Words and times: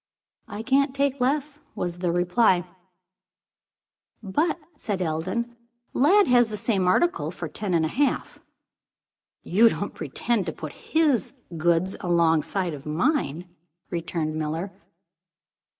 "I 0.47 0.63
can't 0.63 0.95
take 0.95 1.21
less," 1.21 1.59
was 1.75 1.99
replied. 2.01 2.65
"But," 4.23 4.59
said 4.75 4.99
Eldon, 4.99 5.55
"Lladd 5.93 6.25
has 6.25 6.49
the 6.49 6.57
same 6.57 6.87
article 6.87 7.29
for 7.29 7.47
ten 7.47 7.75
and 7.75 7.85
a 7.85 7.87
half." 7.87 8.39
"You 9.43 9.69
don't 9.69 9.93
pretend 9.93 10.47
to 10.47 10.53
put 10.53 10.73
his 10.73 11.33
goods 11.55 11.95
alongside 11.99 12.73
of 12.73 12.87
mine?" 12.87 13.47
returned 13.91 14.35
Miller. 14.35 14.73